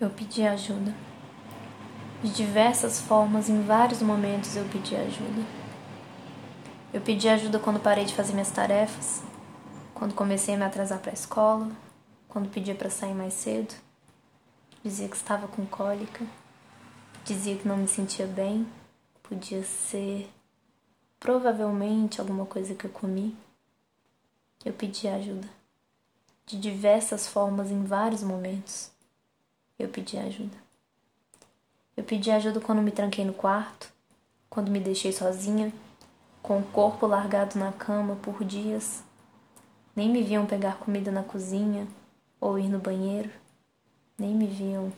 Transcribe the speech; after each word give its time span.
Eu 0.00 0.08
pedi 0.08 0.42
ajuda. 0.46 0.94
De 2.22 2.30
diversas 2.30 2.98
formas, 2.98 3.50
em 3.50 3.60
vários 3.60 4.00
momentos 4.00 4.56
eu 4.56 4.64
pedi 4.64 4.96
ajuda. 4.96 5.42
Eu 6.90 7.02
pedi 7.02 7.28
ajuda 7.28 7.58
quando 7.58 7.78
parei 7.78 8.06
de 8.06 8.14
fazer 8.14 8.32
minhas 8.32 8.50
tarefas, 8.50 9.22
quando 9.92 10.14
comecei 10.14 10.54
a 10.54 10.56
me 10.56 10.64
atrasar 10.64 11.00
para 11.00 11.10
a 11.10 11.12
escola, 11.12 11.70
quando 12.30 12.48
pedia 12.48 12.74
para 12.74 12.88
sair 12.88 13.12
mais 13.12 13.34
cedo, 13.34 13.74
dizia 14.82 15.06
que 15.06 15.16
estava 15.16 15.46
com 15.46 15.66
cólica, 15.66 16.24
dizia 17.22 17.58
que 17.58 17.68
não 17.68 17.76
me 17.76 17.86
sentia 17.86 18.26
bem, 18.26 18.66
podia 19.22 19.62
ser 19.62 20.32
provavelmente 21.18 22.22
alguma 22.22 22.46
coisa 22.46 22.74
que 22.74 22.86
eu 22.86 22.90
comi. 22.90 23.36
Eu 24.64 24.72
pedi 24.72 25.06
ajuda. 25.08 25.48
De 26.46 26.58
diversas 26.58 27.28
formas, 27.28 27.70
em 27.70 27.84
vários 27.84 28.22
momentos 28.22 28.90
eu 29.82 29.88
pedi 29.88 30.16
ajuda. 30.18 30.56
Eu 31.96 32.04
pedi 32.04 32.30
ajuda 32.30 32.60
quando 32.60 32.82
me 32.82 32.90
tranquei 32.90 33.24
no 33.24 33.32
quarto, 33.32 33.92
quando 34.48 34.70
me 34.70 34.80
deixei 34.80 35.12
sozinha, 35.12 35.72
com 36.42 36.58
o 36.58 36.64
corpo 36.64 37.06
largado 37.06 37.58
na 37.58 37.72
cama 37.72 38.16
por 38.16 38.44
dias. 38.44 39.02
Nem 39.94 40.08
me 40.08 40.22
viam 40.22 40.46
pegar 40.46 40.78
comida 40.78 41.10
na 41.10 41.22
cozinha 41.22 41.86
ou 42.40 42.58
ir 42.58 42.68
no 42.68 42.78
banheiro, 42.78 43.30
nem 44.18 44.34
me 44.34 44.46
viam 44.46 44.92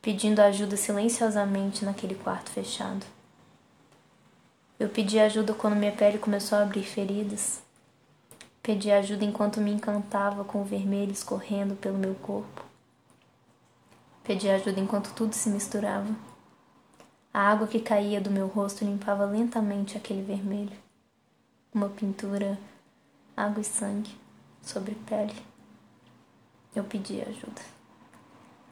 pedindo 0.00 0.40
ajuda 0.40 0.76
silenciosamente 0.76 1.84
naquele 1.84 2.14
quarto 2.14 2.50
fechado. 2.50 3.06
Eu 4.78 4.88
pedi 4.88 5.18
ajuda 5.18 5.54
quando 5.54 5.76
minha 5.76 5.92
pele 5.92 6.18
começou 6.18 6.58
a 6.58 6.62
abrir 6.62 6.82
feridas. 6.82 7.62
Pedi 8.62 8.90
ajuda 8.90 9.24
enquanto 9.24 9.60
me 9.60 9.72
encantava 9.72 10.44
com 10.44 10.60
o 10.60 10.64
vermelho 10.64 11.12
escorrendo 11.12 11.74
pelo 11.76 11.96
meu 11.96 12.14
corpo. 12.16 12.73
Pedi 14.24 14.48
ajuda 14.48 14.80
enquanto 14.80 15.12
tudo 15.12 15.34
se 15.34 15.50
misturava. 15.50 16.08
A 17.32 17.40
água 17.40 17.66
que 17.66 17.78
caía 17.78 18.22
do 18.22 18.30
meu 18.30 18.46
rosto 18.46 18.82
limpava 18.82 19.26
lentamente 19.26 19.98
aquele 19.98 20.22
vermelho. 20.22 20.72
Uma 21.74 21.90
pintura, 21.90 22.58
água 23.36 23.60
e 23.60 23.64
sangue 23.64 24.16
sobre 24.62 24.94
pele. 24.94 25.34
Eu 26.74 26.84
pedi 26.84 27.20
ajuda. 27.20 27.60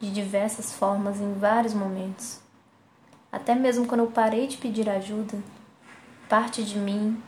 De 0.00 0.10
diversas 0.10 0.72
formas, 0.72 1.20
em 1.20 1.34
vários 1.34 1.74
momentos. 1.74 2.40
Até 3.30 3.54
mesmo 3.54 3.86
quando 3.86 4.00
eu 4.04 4.10
parei 4.10 4.46
de 4.46 4.56
pedir 4.56 4.88
ajuda, 4.88 5.38
parte 6.30 6.64
de 6.64 6.78
mim 6.78 7.22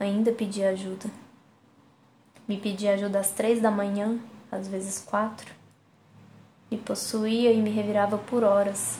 ainda 0.00 0.32
pedia 0.32 0.70
ajuda. 0.70 1.10
Me 2.48 2.58
pedia 2.58 2.94
ajuda 2.94 3.20
às 3.20 3.32
três 3.32 3.60
da 3.60 3.70
manhã, 3.70 4.18
às 4.50 4.66
vezes 4.68 4.98
quatro 4.98 5.61
me 6.72 6.78
possuía 6.78 7.52
e 7.52 7.60
me 7.60 7.68
revirava 7.68 8.16
por 8.16 8.42
horas. 8.42 8.98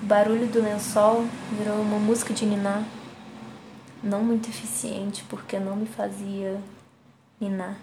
O 0.00 0.06
barulho 0.06 0.46
do 0.46 0.62
lençol 0.62 1.24
virou 1.58 1.80
uma 1.80 1.98
música 1.98 2.32
de 2.32 2.46
ninar, 2.46 2.84
não 4.00 4.22
muito 4.22 4.48
eficiente 4.48 5.24
porque 5.24 5.58
não 5.58 5.74
me 5.74 5.86
fazia 5.86 6.62
ninar. 7.40 7.76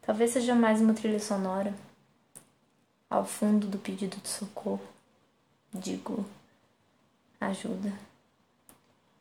Talvez 0.00 0.30
seja 0.30 0.54
mais 0.54 0.80
uma 0.80 0.94
trilha 0.94 1.18
sonora. 1.18 1.74
Ao 3.08 3.24
fundo 3.24 3.66
do 3.66 3.78
pedido 3.78 4.16
de 4.18 4.28
socorro, 4.28 4.80
digo 5.74 6.24
ajuda. 7.40 7.92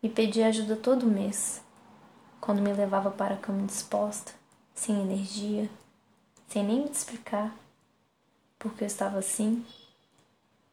Me 0.03 0.09
pedia 0.09 0.47
ajuda 0.47 0.75
todo 0.75 1.07
mês, 1.07 1.63
quando 2.39 2.61
me 2.61 2.71
levava 2.71 3.09
para 3.09 3.33
a 3.33 3.37
cama 3.37 3.65
disposta, 3.65 4.31
sem 4.75 5.01
energia, 5.01 5.67
sem 6.47 6.63
nem 6.63 6.83
me 6.83 6.91
explicar 6.91 7.51
porque 8.59 8.83
eu 8.83 8.87
estava 8.87 9.17
assim. 9.17 9.65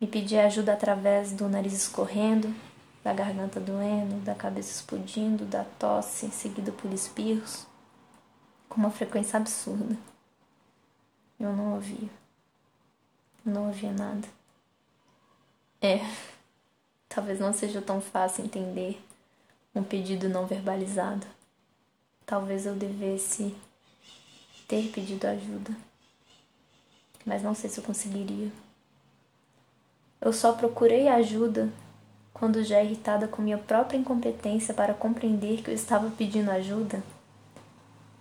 Me 0.01 0.07
pedia 0.07 0.45
ajuda 0.45 0.75
através 0.75 1.33
do 1.33 1.49
nariz 1.49 1.73
escorrendo, 1.73 2.55
da 3.03 3.15
garganta 3.15 3.61
doendo, 3.61 4.17
da 4.25 4.35
cabeça 4.35 4.73
explodindo, 4.73 5.47
da 5.47 5.65
tosse 5.65 6.29
seguida 6.31 6.73
por 6.73 6.93
espirros, 6.93 7.67
com 8.69 8.77
uma 8.77 8.91
frequência 8.91 9.39
absurda. 9.39 9.97
Eu 11.39 11.53
não 11.55 11.75
ouvia. 11.75 12.11
Não 13.45 13.69
ouvia 13.69 13.93
nada. 13.93 14.29
É, 15.81 16.01
talvez 17.09 17.39
não 17.39 17.53
seja 17.53 17.81
tão 17.81 18.01
fácil 18.01 18.45
entender 18.45 19.01
um 19.75 19.85
pedido 19.85 20.29
não 20.29 20.47
verbalizado. 20.47 21.27
Talvez 22.25 22.67
eu 22.67 22.75
devesse 22.75 23.55
ter 24.67 24.91
pedido 24.91 25.27
ajuda 25.27 25.87
mas 27.27 27.43
não 27.43 27.55
sei 27.55 27.69
se 27.69 27.79
eu 27.79 27.85
conseguiria. 27.85 28.51
Eu 30.21 30.33
só 30.33 30.53
procurei 30.53 31.09
ajuda 31.09 31.69
quando, 32.33 32.63
já 32.63 32.83
irritada 32.83 33.27
com 33.27 33.43
minha 33.43 33.59
própria 33.59 33.99
incompetência 33.99 34.73
para 34.73 34.95
compreender 34.95 35.63
que 35.63 35.71
eu 35.71 35.75
estava 35.75 36.11
pedindo 36.11 36.51
ajuda, 36.51 37.03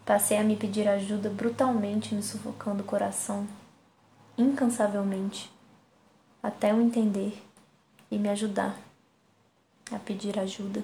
passei 0.06 0.38
a 0.38 0.44
me 0.44 0.56
pedir 0.56 0.88
ajuda 0.88 1.30
brutalmente, 1.30 2.16
me 2.16 2.24
sufocando 2.24 2.82
o 2.82 2.86
coração, 2.86 3.48
incansavelmente, 4.38 5.52
até 6.42 6.72
eu 6.72 6.82
entender 6.82 7.42
e 8.10 8.18
me 8.18 8.30
ajudar 8.30 8.78
a 9.92 10.00
pedir 10.00 10.40
ajuda. 10.40 10.84